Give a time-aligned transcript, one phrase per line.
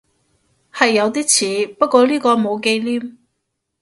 [0.73, 1.27] 係有啲
[1.67, 3.19] 似，不過呢個冇忌廉